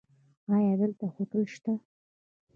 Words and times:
ایا 0.55 0.73
دلته 0.81 1.05
هوټل 1.13 1.43
شته؟ 1.53 1.73